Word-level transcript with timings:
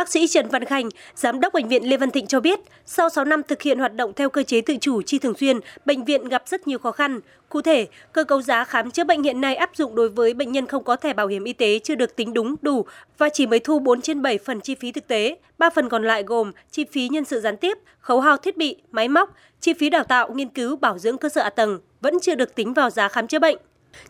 Bác 0.00 0.08
sĩ 0.08 0.26
Trần 0.26 0.48
Văn 0.48 0.64
Khanh, 0.64 0.88
Giám 1.14 1.40
đốc 1.40 1.52
Bệnh 1.52 1.68
viện 1.68 1.88
Lê 1.88 1.96
Văn 1.96 2.10
Thịnh 2.10 2.26
cho 2.26 2.40
biết, 2.40 2.60
sau 2.86 3.08
6 3.08 3.24
năm 3.24 3.42
thực 3.48 3.62
hiện 3.62 3.78
hoạt 3.78 3.94
động 3.94 4.12
theo 4.16 4.30
cơ 4.30 4.42
chế 4.42 4.60
tự 4.60 4.76
chủ 4.80 5.02
chi 5.02 5.18
thường 5.18 5.34
xuyên, 5.34 5.60
bệnh 5.84 6.04
viện 6.04 6.28
gặp 6.28 6.42
rất 6.46 6.66
nhiều 6.66 6.78
khó 6.78 6.92
khăn. 6.92 7.20
Cụ 7.48 7.62
thể, 7.62 7.86
cơ 8.12 8.24
cấu 8.24 8.42
giá 8.42 8.64
khám 8.64 8.90
chữa 8.90 9.04
bệnh 9.04 9.22
hiện 9.22 9.40
nay 9.40 9.56
áp 9.56 9.70
dụng 9.74 9.94
đối 9.94 10.08
với 10.08 10.34
bệnh 10.34 10.52
nhân 10.52 10.66
không 10.66 10.84
có 10.84 10.96
thẻ 10.96 11.12
bảo 11.12 11.26
hiểm 11.26 11.44
y 11.44 11.52
tế 11.52 11.78
chưa 11.78 11.94
được 11.94 12.16
tính 12.16 12.34
đúng, 12.34 12.54
đủ 12.62 12.84
và 13.18 13.28
chỉ 13.28 13.46
mới 13.46 13.60
thu 13.60 13.78
4 13.78 14.00
trên 14.00 14.22
7 14.22 14.38
phần 14.38 14.60
chi 14.60 14.74
phí 14.74 14.92
thực 14.92 15.08
tế. 15.08 15.36
3 15.58 15.70
phần 15.70 15.88
còn 15.88 16.04
lại 16.04 16.22
gồm 16.22 16.52
chi 16.70 16.84
phí 16.92 17.08
nhân 17.08 17.24
sự 17.24 17.40
gián 17.40 17.56
tiếp, 17.56 17.78
khấu 18.00 18.20
hao 18.20 18.36
thiết 18.36 18.56
bị, 18.56 18.76
máy 18.90 19.08
móc, 19.08 19.34
chi 19.60 19.72
phí 19.72 19.90
đào 19.90 20.04
tạo, 20.04 20.32
nghiên 20.32 20.48
cứu, 20.48 20.76
bảo 20.76 20.98
dưỡng 20.98 21.18
cơ 21.18 21.28
sở 21.28 21.42
hạ 21.42 21.50
tầng 21.50 21.78
vẫn 22.00 22.20
chưa 22.22 22.34
được 22.34 22.54
tính 22.54 22.74
vào 22.74 22.90
giá 22.90 23.08
khám 23.08 23.26
chữa 23.26 23.38
bệnh. 23.38 23.56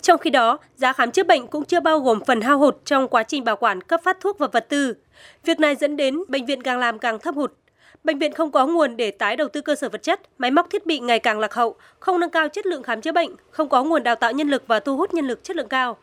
Trong 0.03 0.19
khi 0.19 0.31
đó, 0.31 0.59
giá 0.77 0.93
khám 0.93 1.11
chữa 1.11 1.25
bệnh 1.25 1.47
cũng 1.47 1.65
chưa 1.65 1.81
bao 1.81 2.01
gồm 2.01 2.25
phần 2.27 2.41
hao 2.41 2.59
hụt 2.59 2.77
trong 2.85 3.09
quá 3.09 3.23
trình 3.23 3.45
bảo 3.45 3.57
quản 3.57 3.81
cấp 3.81 4.01
phát 4.05 4.21
thuốc 4.21 4.39
và 4.39 4.47
vật 4.47 4.67
tư. 4.69 4.95
Việc 5.45 5.61
này 5.61 5.77
dẫn 5.77 5.97
đến 5.97 6.19
bệnh 6.29 6.47
viện 6.47 6.63
càng 6.63 6.79
làm 6.79 6.99
càng 6.99 7.19
thấp 7.19 7.35
hụt. 7.35 7.53
Bệnh 8.05 8.19
viện 8.19 8.33
không 8.33 8.53
có 8.53 8.67
nguồn 8.67 8.97
để 8.97 9.11
tái 9.11 9.37
đầu 9.37 9.49
tư 9.49 9.61
cơ 9.61 9.75
sở 9.75 9.89
vật 9.89 10.03
chất, 10.03 10.21
máy 10.39 10.51
móc 10.51 10.71
thiết 10.71 10.87
bị 10.87 10.99
ngày 10.99 11.19
càng 11.19 11.39
lạc 11.39 11.55
hậu, 11.55 11.77
không 11.99 12.21
nâng 12.21 12.31
cao 12.31 12.49
chất 12.49 12.67
lượng 12.67 12.83
khám 12.83 13.01
chữa 13.01 13.13
bệnh, 13.13 13.31
không 13.51 13.69
có 13.69 13.85
nguồn 13.85 14.03
đào 14.03 14.15
tạo 14.15 14.33
nhân 14.33 14.49
lực 14.49 14.63
và 14.67 14.81
thu 14.81 14.97
hút 14.97 15.15
nhân 15.15 15.27
lực 15.27 15.45
chất 15.45 15.57
lượng 15.57 15.69
cao. 15.69 15.97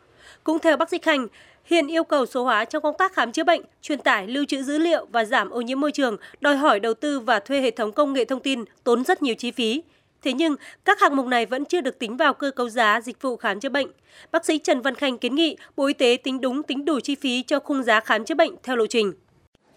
Cũng 0.44 0.58
theo 0.58 0.76
bác 0.76 0.90
sĩ 0.90 0.98
Khanh, 0.98 1.26
hiện 1.64 1.86
yêu 1.86 2.04
cầu 2.04 2.26
số 2.26 2.44
hóa 2.44 2.64
trong 2.64 2.82
công 2.82 2.96
tác 2.98 3.12
khám 3.14 3.32
chữa 3.32 3.44
bệnh, 3.44 3.62
truyền 3.82 3.98
tải, 3.98 4.26
lưu 4.26 4.44
trữ 4.48 4.62
dữ 4.62 4.78
liệu 4.78 5.06
và 5.12 5.24
giảm 5.24 5.50
ô 5.50 5.60
nhiễm 5.60 5.80
môi 5.80 5.92
trường 5.92 6.16
đòi 6.40 6.56
hỏi 6.56 6.80
đầu 6.80 6.94
tư 6.94 7.20
và 7.20 7.40
thuê 7.40 7.60
hệ 7.60 7.70
thống 7.70 7.92
công 7.92 8.12
nghệ 8.12 8.24
thông 8.24 8.40
tin 8.40 8.64
tốn 8.84 9.04
rất 9.04 9.22
nhiều 9.22 9.34
chi 9.34 9.50
phí. 9.50 9.82
Thế 10.24 10.32
nhưng, 10.32 10.56
các 10.84 11.00
hạng 11.00 11.16
mục 11.16 11.26
này 11.26 11.46
vẫn 11.46 11.64
chưa 11.64 11.80
được 11.80 11.98
tính 11.98 12.16
vào 12.16 12.34
cơ 12.34 12.50
cấu 12.50 12.68
giá 12.68 13.00
dịch 13.00 13.22
vụ 13.22 13.36
khám 13.36 13.60
chữa 13.60 13.68
bệnh. 13.68 13.88
Bác 14.32 14.44
sĩ 14.44 14.58
Trần 14.58 14.82
Văn 14.82 14.94
Khanh 14.94 15.18
kiến 15.18 15.34
nghị 15.34 15.56
Bộ 15.76 15.86
Y 15.86 15.94
tế 15.94 16.16
tính 16.24 16.40
đúng 16.40 16.62
tính 16.62 16.84
đủ 16.84 17.00
chi 17.02 17.14
phí 17.14 17.42
cho 17.42 17.60
khung 17.60 17.82
giá 17.82 18.00
khám 18.00 18.24
chữa 18.24 18.34
bệnh 18.34 18.54
theo 18.62 18.76
lộ 18.76 18.86
trình. 18.86 19.12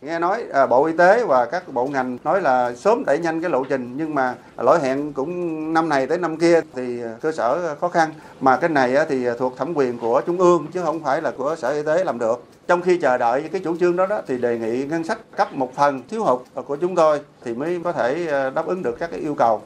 Nghe 0.02 0.20
nói 0.20 0.44
à, 0.54 0.66
Bộ 0.66 0.85
Y 0.85 0.94
tế 0.98 1.23
và 1.26 1.46
các 1.46 1.73
bộ 1.73 1.88
ngành 1.88 2.18
nói 2.23 2.41
là 2.41 2.73
sớm 2.76 3.04
đẩy 3.05 3.20
nhanh 3.20 3.41
cái 3.41 3.49
lộ 3.49 3.63
trình 3.63 3.93
nhưng 3.98 4.15
mà 4.15 4.35
lỗi 4.57 4.80
hẹn 4.80 5.13
cũng 5.13 5.74
năm 5.74 5.90
này 5.90 6.07
tới 6.07 6.18
năm 6.18 6.38
kia 6.38 6.62
thì 6.74 7.02
à, 7.02 7.15
cơ 7.21 7.32
sở 7.32 7.76
khó 7.76 7.87
khăn 7.87 8.10
mà 8.40 8.58
cái 8.58 8.70
này 8.70 8.96
thì 9.10 9.26
thuộc 9.40 9.58
thẩm 9.58 9.74
quyền 9.76 9.98
của 9.98 10.21
trung 10.26 10.40
ương 10.40 10.68
chứ 10.74 10.82
không 10.84 11.04
phải 11.04 11.21
là 11.21 11.32
của 11.32 11.55
sở 11.55 11.70
y 11.70 11.84
tế 11.84 12.04
làm 12.04 12.20
được. 12.20 12.43
Trong 12.68 12.82
khi 12.82 12.98
chờ 12.98 13.18
đợi 13.18 13.49
cái 13.52 13.62
chủ 13.63 13.77
trương 13.77 13.96
đó 13.96 14.05
đó 14.05 14.21
thì 14.27 14.37
đề 14.37 14.58
nghị 14.58 14.85
ngân 14.85 15.04
sách 15.04 15.20
cấp 15.37 15.54
một 15.54 15.76
phần 15.76 16.02
thiếu 16.10 16.24
hụt 16.24 16.41
của 16.65 16.76
chúng 16.76 16.96
tôi 16.96 17.20
thì 17.43 17.54
mới 17.54 17.80
có 17.84 17.91
thể 17.91 18.27
à, 18.32 18.49
đáp 18.49 18.68
ứng 18.68 18.84
được 18.84 18.96
các 18.99 19.12
cái 19.12 19.20
yêu 19.20 19.35
cầu. 19.35 19.62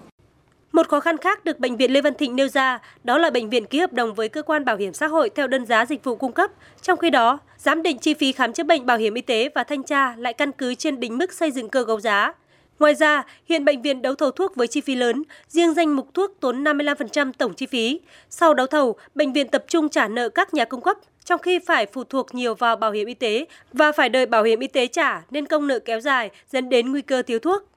Một 0.76 0.88
khó 0.90 1.00
khăn 1.00 1.18
khác 1.18 1.46
được 1.46 1.60
Bệnh 1.60 1.78
viện 1.78 1.94
Lê 1.94 2.02
Văn 2.02 2.14
Thịnh 2.14 2.36
nêu 2.36 2.48
ra 2.48 2.80
đó 3.04 3.18
là 3.18 3.30
bệnh 3.30 3.50
viện 3.50 3.66
ký 3.66 3.80
hợp 3.80 3.94
đồng 3.94 4.14
với 4.14 4.30
cơ 4.30 4.42
quan 4.42 4.66
bảo 4.66 4.78
hiểm 4.78 4.94
xã 4.94 5.08
hội 5.08 5.30
theo 5.30 5.48
đơn 5.48 5.66
giá 5.66 5.86
dịch 5.86 6.04
vụ 6.04 6.16
cung 6.16 6.32
cấp. 6.32 6.52
Trong 6.82 7.00
khi 7.00 7.10
đó, 7.10 7.40
giám 7.58 7.84
định 7.84 7.98
chi 7.98 8.14
phí 8.14 8.32
khám 8.32 8.54
chữa 8.54 8.64
bệnh 8.64 8.86
bảo 8.86 8.98
hiểm 8.98 9.14
y 9.14 9.22
tế 9.22 9.50
và 9.56 9.64
thanh 9.64 9.84
tra 9.84 10.16
lại 10.18 10.34
căn 10.34 10.52
cứ 10.52 10.76
trên 10.76 11.00
đỉnh 11.00 11.18
mức 11.18 11.34
xây 11.34 11.52
dựng 11.52 11.70
cơ 11.70 11.84
cấu 11.84 12.00
giá. 12.00 12.34
Ngoài 12.80 12.96
ra, 12.96 13.24
hiện 13.46 13.66
bệnh 13.66 13.82
viện 13.82 14.02
đấu 14.02 14.16
thầu 14.16 14.32
thuốc 14.32 14.56
với 14.56 14.68
chi 14.68 14.82
phí 14.82 14.96
lớn, 14.96 15.24
riêng 15.48 15.74
danh 15.74 15.96
mục 15.96 16.14
thuốc 16.14 16.32
tốn 16.40 16.64
55% 16.64 17.32
tổng 17.38 17.54
chi 17.54 17.66
phí. 17.66 18.00
Sau 18.30 18.54
đấu 18.54 18.68
thầu, 18.68 18.96
bệnh 19.16 19.34
viện 19.34 19.48
tập 19.48 19.64
trung 19.68 19.90
trả 19.90 20.08
nợ 20.08 20.30
các 20.30 20.54
nhà 20.54 20.66
cung 20.66 20.82
cấp, 20.82 20.98
trong 21.26 21.42
khi 21.42 21.60
phải 21.60 21.86
phụ 21.86 22.04
thuộc 22.04 22.36
nhiều 22.36 22.56
vào 22.56 22.76
bảo 22.76 22.92
hiểm 22.92 23.08
y 23.08 23.14
tế 23.14 23.46
và 23.74 23.92
phải 23.92 24.10
đợi 24.10 24.26
bảo 24.26 24.44
hiểm 24.44 24.60
y 24.60 24.68
tế 24.68 24.88
trả 24.88 25.22
nên 25.32 25.46
công 25.46 25.68
nợ 25.68 25.80
kéo 25.80 26.00
dài 26.00 26.30
dẫn 26.52 26.70
đến 26.70 26.92
nguy 26.92 27.02
cơ 27.02 27.22
thiếu 27.22 27.40
thuốc. 27.40 27.75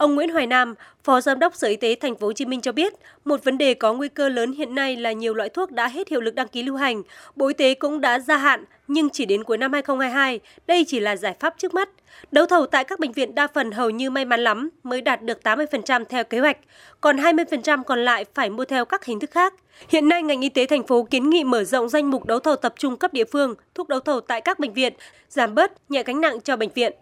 Ông 0.00 0.14
Nguyễn 0.14 0.30
Hoài 0.30 0.46
Nam, 0.46 0.74
Phó 1.04 1.20
Giám 1.20 1.38
đốc 1.38 1.54
Sở 1.54 1.68
Y 1.68 1.76
tế 1.76 1.94
Thành 1.94 2.16
phố 2.16 2.26
Hồ 2.26 2.32
Chí 2.32 2.44
Minh 2.46 2.60
cho 2.60 2.72
biết, 2.72 2.92
một 3.24 3.44
vấn 3.44 3.58
đề 3.58 3.74
có 3.74 3.92
nguy 3.92 4.08
cơ 4.08 4.28
lớn 4.28 4.52
hiện 4.52 4.74
nay 4.74 4.96
là 4.96 5.12
nhiều 5.12 5.34
loại 5.34 5.48
thuốc 5.48 5.70
đã 5.70 5.88
hết 5.88 6.08
hiệu 6.08 6.20
lực 6.20 6.34
đăng 6.34 6.48
ký 6.48 6.62
lưu 6.62 6.76
hành. 6.76 7.02
Bộ 7.36 7.46
Y 7.46 7.54
tế 7.54 7.74
cũng 7.74 8.00
đã 8.00 8.18
gia 8.18 8.36
hạn, 8.36 8.64
nhưng 8.88 9.10
chỉ 9.10 9.26
đến 9.26 9.44
cuối 9.44 9.58
năm 9.58 9.72
2022, 9.72 10.40
đây 10.66 10.84
chỉ 10.88 11.00
là 11.00 11.16
giải 11.16 11.36
pháp 11.40 11.54
trước 11.58 11.74
mắt. 11.74 11.88
Đấu 12.32 12.46
thầu 12.46 12.66
tại 12.66 12.84
các 12.84 13.00
bệnh 13.00 13.12
viện 13.12 13.34
đa 13.34 13.46
phần 13.54 13.70
hầu 13.72 13.90
như 13.90 14.10
may 14.10 14.24
mắn 14.24 14.40
lắm 14.40 14.70
mới 14.82 15.00
đạt 15.00 15.22
được 15.22 15.38
80% 15.42 16.04
theo 16.04 16.24
kế 16.24 16.38
hoạch, 16.38 16.56
còn 17.00 17.16
20% 17.16 17.82
còn 17.82 18.04
lại 18.04 18.24
phải 18.34 18.50
mua 18.50 18.64
theo 18.64 18.84
các 18.84 19.04
hình 19.04 19.20
thức 19.20 19.30
khác. 19.30 19.54
Hiện 19.88 20.08
nay, 20.08 20.22
ngành 20.22 20.40
y 20.40 20.48
tế 20.48 20.66
thành 20.66 20.86
phố 20.86 21.02
kiến 21.02 21.30
nghị 21.30 21.44
mở 21.44 21.64
rộng 21.64 21.88
danh 21.88 22.10
mục 22.10 22.24
đấu 22.24 22.38
thầu 22.38 22.56
tập 22.56 22.74
trung 22.78 22.96
cấp 22.96 23.12
địa 23.12 23.24
phương, 23.24 23.54
thuốc 23.74 23.88
đấu 23.88 24.00
thầu 24.00 24.20
tại 24.20 24.40
các 24.40 24.58
bệnh 24.58 24.72
viện, 24.72 24.92
giảm 25.28 25.54
bớt 25.54 25.90
nhẹ 25.90 26.02
gánh 26.02 26.20
nặng 26.20 26.40
cho 26.40 26.56
bệnh 26.56 26.70
viện. 26.74 26.92